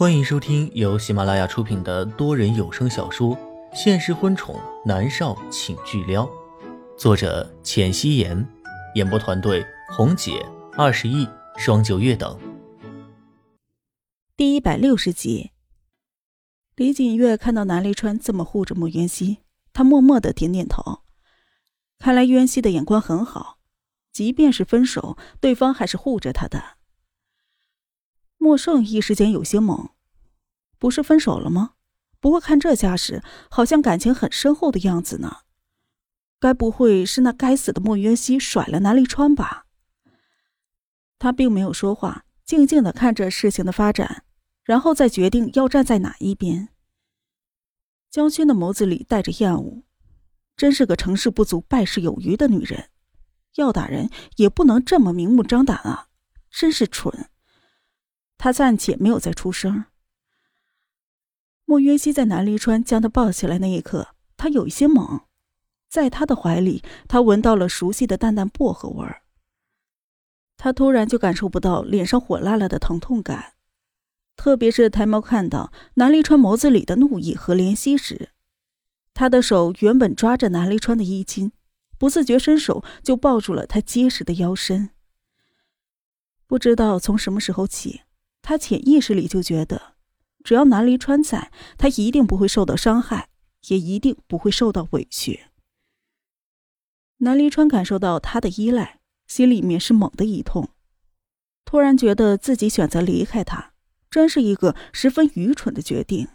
[0.00, 3.36] 欢迎收听由喜马拉雅出品的多人有声小说
[3.74, 6.24] 《现实婚宠男少请巨撩》，
[6.96, 8.48] 作者：浅汐颜，
[8.94, 10.42] 演播团队：红姐、
[10.72, 11.28] 二十亿、
[11.58, 12.34] 双九月等。
[14.38, 15.50] 第一百六十集，
[16.76, 19.40] 李锦月看到南离川这么护着莫渊熙，
[19.74, 21.00] 他默默的点点头。
[21.98, 23.58] 看来渊熙的眼光很好，
[24.14, 26.78] 即便是分手，对方还是护着他的。
[28.42, 29.90] 莫胜一时间有些懵，
[30.78, 31.74] 不是分手了吗？
[32.20, 35.40] 不过看这架势，好像感情很深厚的样子呢。
[36.38, 39.66] 该不会是那该死的莫渊熙甩了南离川吧？
[41.18, 44.24] 他并没有说话，静静的看着事情的发展，
[44.64, 46.70] 然后再决定要站在哪一边。
[48.10, 49.82] 江勋的眸子里带着厌恶，
[50.56, 52.88] 真是个成事不足败事有余的女人，
[53.56, 56.08] 要打人也不能这么明目张胆啊！
[56.50, 57.28] 真是蠢。
[58.42, 59.84] 他暂且没有再出声。
[61.66, 65.24] 莫约西在南离川将他抱起来那一刻，他有一些懵，
[65.90, 69.20] 在他的怀里，他闻到了熟悉的淡淡薄荷味儿。
[70.56, 73.52] 他突然就感受不到脸上火辣辣的疼痛感，
[74.36, 78.30] 特别是抬眸看到南离川眸子里的怒意和怜惜时，
[79.12, 81.52] 他的手原本抓着南离川的衣襟，
[81.98, 84.88] 不自觉伸手就抱住了他结实的腰身。
[86.46, 88.00] 不知道从什么时候起。
[88.50, 89.94] 他潜意识里就觉得，
[90.42, 93.28] 只要南离川在，他一定不会受到伤害，
[93.68, 95.44] 也一定不会受到委屈。
[97.18, 100.70] 南离川感受到他的依赖，心里面是猛的一痛，
[101.64, 103.72] 突然觉得自己选择离开他，
[104.10, 106.26] 真是一个十分愚蠢的决定。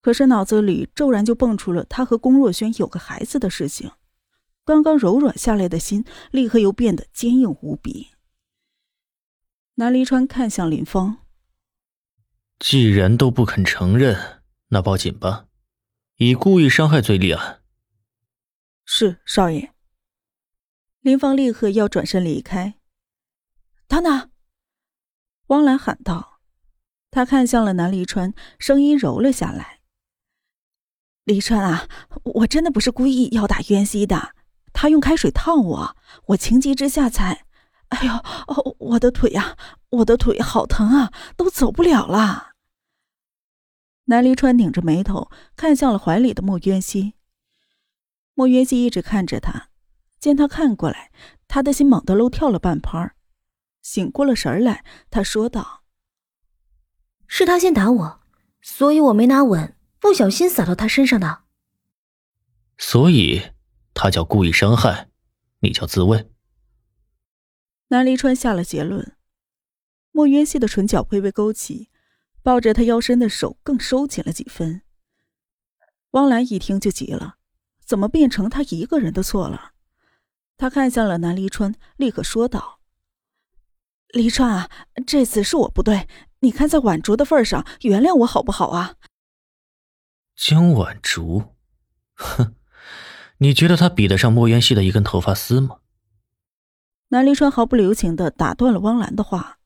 [0.00, 3.90] 可是脑子里骤然就蹦出了他和龚若轩有个孩子的事情，
[4.64, 8.10] 刚刚柔软下来的心立刻又变得坚硬无比。
[9.80, 11.18] 南离川看向林峰，
[12.58, 15.46] 既然都不肯承认，那报警吧，
[16.16, 17.62] 以故意伤害罪立案。
[18.84, 19.72] 是少爷。
[20.98, 22.74] 林芳立刻要转身离开。
[23.86, 24.30] 等等！
[25.46, 26.40] 汪兰喊道。
[27.12, 29.78] 他看向了南离川，声音柔了下来
[31.22, 31.88] ：“离川啊，
[32.24, 34.34] 我真的不是故意要打渊熙的，
[34.72, 35.96] 他用开水烫我，
[36.26, 37.44] 我情急之下才……”
[37.88, 39.56] 哎呦，哦，我的腿呀，
[39.90, 42.52] 我的腿好疼啊，都走不了了。
[44.04, 47.14] 南离川拧着眉头，看向了怀里的莫渊熙。
[48.34, 49.68] 莫渊熙一直看着他，
[50.18, 51.10] 见他看过来，
[51.46, 53.14] 他的心猛地漏跳了半拍
[53.82, 55.82] 醒过了神来，他说道
[57.26, 58.20] ：“是他先打我，
[58.60, 61.44] 所以我没拿稳，不小心洒到他身上的。
[62.76, 63.42] 所以，
[63.94, 65.08] 他叫故意伤害，
[65.60, 66.30] 你叫自卫。”
[67.88, 69.16] 南离川下了结论，
[70.12, 71.88] 莫渊熙的唇角微微勾起，
[72.42, 74.82] 抱着他腰身的手更收紧了几分。
[76.10, 77.36] 汪兰一听就急了，
[77.84, 79.72] 怎么变成他一个人的错了？
[80.58, 82.80] 他看向了南离川，立刻说道
[84.12, 84.70] ：“离川啊，
[85.06, 86.08] 这次是我不对，
[86.40, 88.96] 你看在婉竹的份上，原谅我好不好啊？”
[90.36, 91.54] 江婉竹，
[92.14, 92.54] 哼，
[93.38, 95.78] 你觉得他比得上莫渊熙的一根头发丝吗？
[97.08, 99.58] 南离川毫不留情的打断了汪兰的话，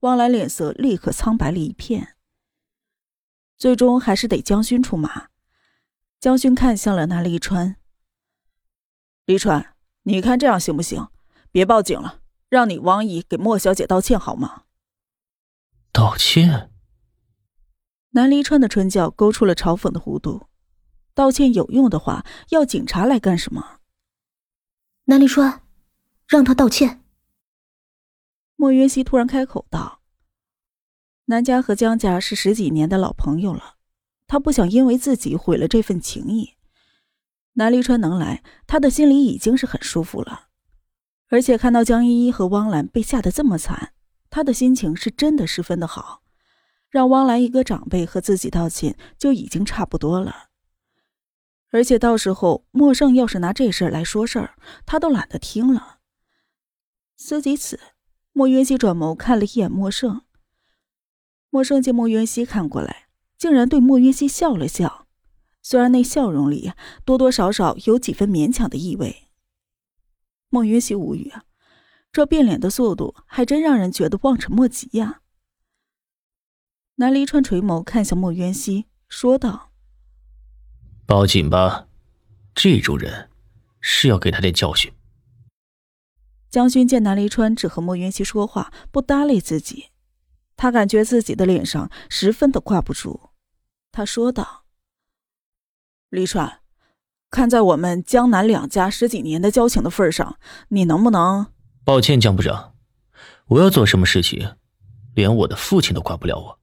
[0.00, 2.16] 汪兰脸色立刻苍白了一片。
[3.56, 5.28] 最终还是得江勋出马。
[6.20, 7.76] 江勋看向了南离川
[9.24, 11.08] ：“离川，你看这样行不行？
[11.50, 14.64] 别报警了，让你王姨给莫小姐道歉好吗？”
[15.90, 16.70] 道歉。
[18.10, 20.48] 南离川的唇角勾出了嘲讽的弧度。
[21.14, 23.80] 道歉有用的话，要警察来干什么？
[25.04, 25.62] 南离川。
[26.28, 27.02] 让他道歉。
[28.54, 30.02] 莫云熙突然开口道
[31.24, 33.76] ：“南家和江家是十几年的老朋友了，
[34.26, 36.56] 他不想因为自己毁了这份情谊。
[37.54, 40.48] 南离川能来，他的心里已经是很舒服了。
[41.30, 43.94] 而且看到江依依和汪兰被吓得这么惨，
[44.28, 46.22] 他的心情是真的十分的好。
[46.90, 50.48] 让汪兰一个长辈和自己道歉就已经差不多了。
[51.70, 55.96] 而且到时候莫胜要是拿这事儿来说事儿，他都懒得听了。”
[57.20, 57.80] 思及此，
[58.32, 60.22] 莫渊熙转眸看了一眼莫胜。
[61.50, 65.08] 莫胜见莫渊熙看过来，竟然对莫渊熙笑了笑，
[65.60, 66.72] 虽然那笑容里
[67.04, 69.28] 多多少少有几分勉强的意味。
[70.48, 71.42] 莫渊熙无语啊，
[72.12, 75.20] 这变脸的速度还真让人觉得望尘莫及呀。
[76.94, 79.72] 南离川垂眸看向莫渊熙，说道
[81.04, 81.88] ：“报警吧，
[82.54, 83.28] 这种人
[83.80, 84.92] 是要给他点教训。”
[86.50, 89.90] 江勋见南离川只和莫云熙说话，不搭理自己，
[90.56, 93.30] 他感觉自己的脸上十分的挂不住。
[93.92, 94.64] 他说道
[96.08, 96.60] ：“离川，
[97.30, 101.48] 看在我们江南两家十几年的交情的份上，你能不能……”
[101.84, 102.74] 抱歉，江部长，
[103.48, 104.56] 我要做什么事情，
[105.14, 106.58] 连我的父亲都管不了我。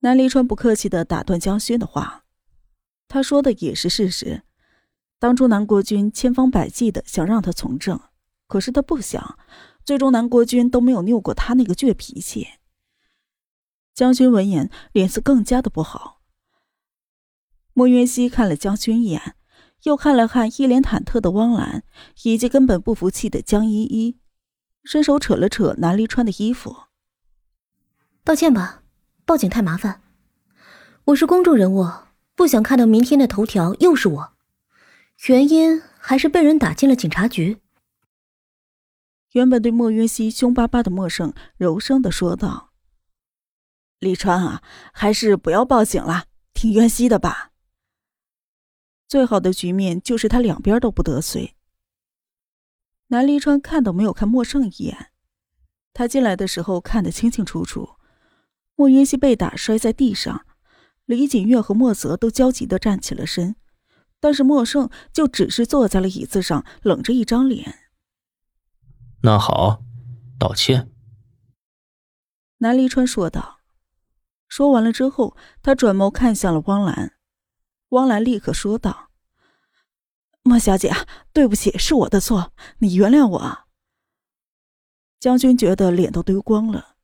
[0.00, 2.24] 南离川不客气的打断江勋的话，
[3.08, 4.42] 他说的也是事实。
[5.18, 8.00] 当初南国军千方百计的想让他从政，
[8.48, 9.38] 可是他不想，
[9.84, 12.48] 最终南国君都没有拗过他那个倔脾气。
[13.94, 16.22] 江勋闻言，脸色更加的不好。
[17.74, 19.36] 莫云熙看了江勋一眼，
[19.84, 21.84] 又看了看一脸忐忑的汪兰，
[22.24, 24.18] 以及根本不服气的江依依，
[24.82, 26.74] 伸手扯了扯南离川的衣服，
[28.24, 28.82] 道歉吧。
[29.24, 30.00] 报警太麻烦，
[31.04, 31.86] 我是公众人物，
[32.34, 34.32] 不想看到明天的头条又是我。
[35.26, 37.58] 原因还是被人打进了警察局。
[39.32, 42.72] 原本对莫云熙凶巴巴的莫胜柔声的说道
[44.00, 47.52] ：“李川啊，还是不要报警了，听渊熙的吧。
[49.06, 51.56] 最好的局面就是他两边都不得罪。”
[53.08, 55.10] 南离川看都没有看莫胜一眼，
[55.92, 57.96] 他进来的时候看得清清楚楚。
[58.76, 60.46] 莫云熙被打摔在地上，
[61.04, 63.56] 李锦月和莫泽都焦急的站起了身，
[64.20, 67.87] 但是莫胜就只是坐在了椅子上，冷着一张脸。
[69.22, 69.82] 那好，
[70.38, 70.90] 道歉。
[72.58, 73.58] 南离川说道。
[74.46, 77.18] 说完了之后，他转眸看向了汪兰，
[77.90, 79.10] 汪兰立刻说道
[80.42, 80.92] ：“莫小姐，
[81.32, 83.58] 对不起，是我的错，你原谅我。”
[85.20, 86.96] 将军觉得脸都丢光了。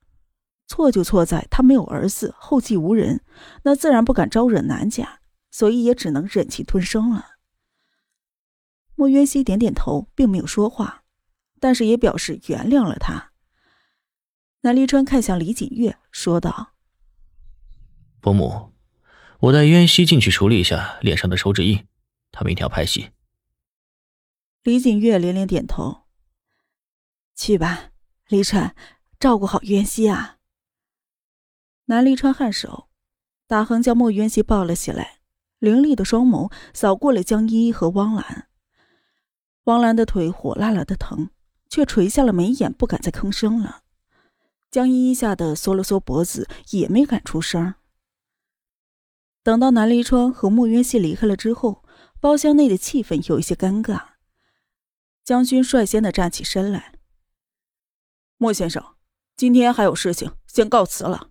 [0.66, 3.22] 错就错在他没有儿子，后继无人，
[3.64, 5.20] 那自然不敢招惹南家，
[5.50, 7.32] 所以也只能忍气吞声了。
[8.94, 11.03] 莫渊熙点点头，并没有说话，
[11.64, 13.32] 但是也表示原谅了他。
[14.60, 16.74] 南离川看向李锦月，说道
[18.20, 18.74] ：“伯母，
[19.38, 21.86] 我带渊熙进去处理一下脸上的手指印，
[22.30, 23.12] 他明天要拍戏。”
[24.62, 26.02] 李锦月连连点头
[27.34, 27.92] ：“去吧，
[28.28, 28.76] 离川，
[29.18, 30.36] 照顾好渊熙啊。”
[31.88, 32.90] 南离川颔首，
[33.46, 35.20] 大亨将莫渊熙抱了起来，
[35.60, 38.50] 凌厉的双眸扫过了江依依和汪兰。
[39.62, 41.30] 汪兰的腿火辣辣的疼，
[41.74, 43.82] 却垂下了眉眼，不敢再吭声了。
[44.70, 47.74] 江依依吓得缩了缩脖子，也没敢出声。
[49.42, 51.84] 等到南离川和莫渊熙离开了之后，
[52.20, 54.10] 包厢内的气氛有一些尴尬。
[55.24, 56.92] 将军率先的站起身来
[58.38, 58.94] ：“莫先生，
[59.36, 61.30] 今天还有事情，先告辞了。”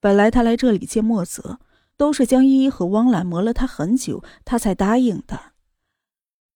[0.00, 1.60] 本来他来这里见莫泽，
[1.98, 5.52] 都是江依依和汪兰磨了他很久，他才答应的。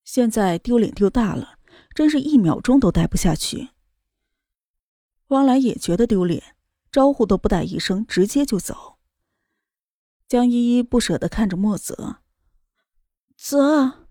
[0.04, 1.58] 现在丢脸丢大了，
[1.94, 3.70] 真是一秒钟都待不下去。
[5.28, 6.56] 汪兰也觉得丢脸，
[6.90, 8.98] 招呼都不打一声，直接就走。
[10.26, 12.18] 江依依不舍得看着莫泽，
[13.36, 14.08] 泽。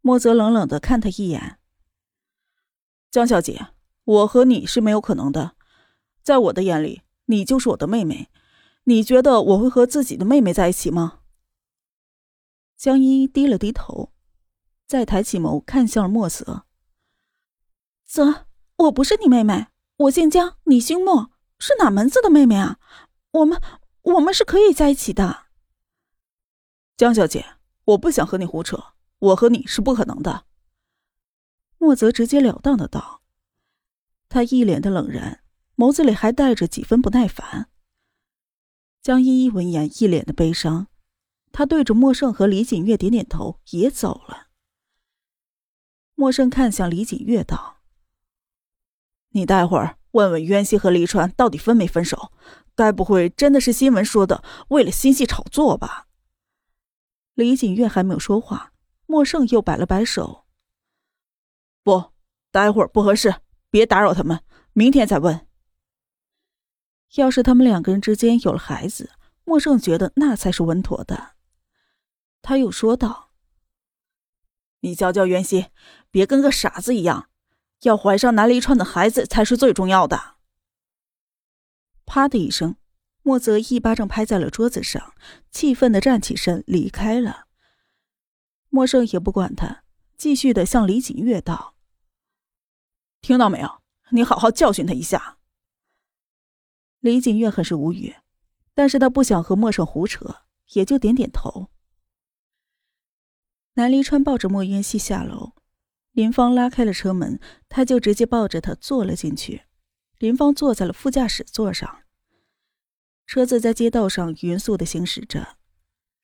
[0.00, 1.58] 莫泽冷冷的看他一眼。
[3.10, 3.68] 江小姐，
[4.04, 5.56] 我和你是没有可能的，
[6.22, 7.02] 在我的眼里。
[7.26, 8.28] 你就是我的妹妹，
[8.84, 11.20] 你觉得我会和自己的妹妹在一起吗？
[12.76, 14.12] 江依依低了低头，
[14.90, 16.66] 再抬起眸看向了莫泽。
[18.04, 22.80] 泽，我不是你妹妹，我姓江，你姓莫，是哪门子的妹妹啊？
[23.30, 23.62] 我们
[24.02, 25.46] 我们是可以在一起的。
[26.96, 27.46] 江小姐，
[27.84, 30.44] 我不想和你胡扯，我和你是不可能的。
[31.78, 33.22] 莫泽直截了当的道，
[34.28, 35.44] 他一脸的冷然。
[35.76, 37.70] 眸子里还带着几分不耐烦。
[39.00, 40.88] 江依依闻言，一脸的悲伤，
[41.52, 44.49] 她对着莫胜和李锦月点点头，也走了。
[46.20, 47.78] 莫胜看向李锦月道
[49.32, 52.30] ：“你待会儿问问渊熙和黎川到底分没分手？
[52.74, 56.08] 该不会真的是新闻说的，为了新戏炒作吧？”
[57.32, 58.74] 李锦月还没有说话，
[59.06, 60.44] 莫胜又摆了摆手
[61.82, 62.12] ：“不，
[62.50, 63.36] 待会儿不合适，
[63.70, 65.46] 别打扰他们，明天再问。”
[67.16, 69.12] 要是他们两个人之间有了孩子，
[69.44, 71.36] 莫胜觉得那才是稳妥的。
[72.42, 73.30] 他又说道
[74.80, 75.68] ：“你教教袁熙，
[76.10, 77.28] 别跟个傻子一样，
[77.82, 80.36] 要怀上南离川的孩子才是最重要的。”
[82.06, 82.76] 啪的一声，
[83.22, 85.14] 莫泽一巴掌拍在了桌子上，
[85.50, 87.46] 气愤的站起身离开了。
[88.68, 89.84] 莫胜也不管他，
[90.16, 91.76] 继续的向李锦月道
[93.22, 93.80] ：“听到没有？
[94.10, 95.38] 你好好教训他一下。”
[97.00, 98.16] 李锦月很是无语，
[98.74, 101.70] 但是他不想和莫胜胡扯，也就点点头。
[103.74, 105.52] 南离川抱着莫渊熙下楼，
[106.12, 107.38] 林芳拉开了车门，
[107.68, 109.62] 他就直接抱着她坐了进去。
[110.18, 112.00] 林芳坐在了副驾驶座上。
[113.26, 115.56] 车子在街道上匀速的行驶着，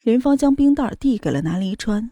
[0.03, 2.11] 林芳将冰袋递给了南离川。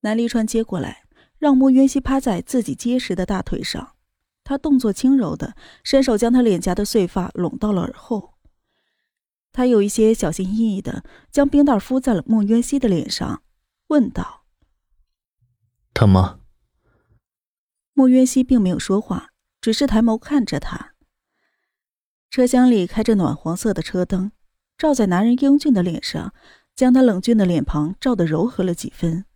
[0.00, 1.04] 南离川接过来，
[1.38, 3.94] 让莫渊熙趴在自己结实的大腿上，
[4.42, 8.34] 他动作轻柔的伸手将他脸颊的碎发拢到了耳后。
[9.52, 13.42] 他有一些小心翼翼的将冰袋敷在了莫渊熙的脸上，
[13.88, 14.46] 问道
[15.92, 16.40] ：“疼吗？”
[17.94, 20.94] 莫渊熙并没有说话，只是抬眸看着他。
[22.30, 24.32] 车厢里开着暖黄色的车灯，
[24.78, 26.32] 照在男人英俊的脸上，
[26.74, 29.26] 将他冷峻的脸庞照得柔和了几分。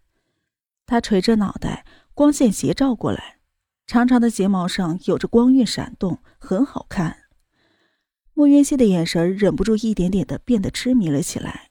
[0.87, 1.85] 他垂着脑袋，
[2.15, 3.39] 光线斜照过来，
[3.87, 7.25] 长长的睫毛上有着光晕闪动，很好看。
[8.33, 11.69] 莫渊熙的眼神忍不住一点点的变得痴迷了起来。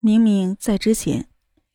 [0.00, 1.29] 明明在之前，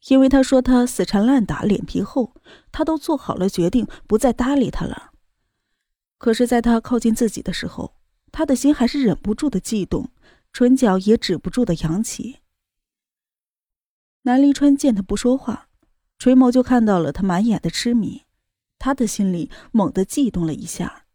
[0.08, 2.34] 因为他说他死缠烂打、脸皮厚，
[2.72, 5.12] 他都做好了决定不再搭理他了。
[6.18, 7.96] 可是，在他靠近自己的时候，
[8.32, 10.12] 他的心还是忍不住的悸动，
[10.54, 12.38] 唇角也止不住的扬起。
[14.24, 15.68] 南离川见他不说话。
[16.18, 18.24] 垂眸就看到了他满眼的痴迷，
[18.80, 21.06] 他的心里猛地悸动了一下，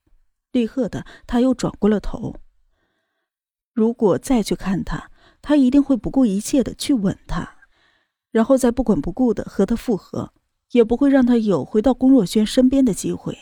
[0.52, 2.37] 立刻的他又转过了头。
[3.73, 7.60] 如果再去看他，他一定会不顾一切的去吻他，
[8.30, 10.32] 然后再不管不顾的和他复合，
[10.72, 13.37] 也不会让他有回到龚若轩身边的机会。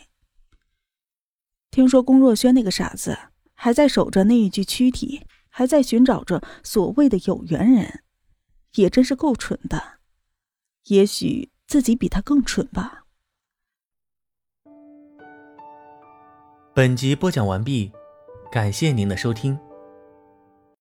[1.71, 3.19] 听说龚若轩那个傻子
[3.55, 8.03] 还在守着那一具躯体，还在寻找着所谓的有缘人，
[8.75, 9.99] 也真是够蠢的。
[10.87, 13.05] 也许自己比他更蠢吧。
[16.75, 17.93] 本集播讲完毕，
[18.51, 19.59] 感谢您的收听。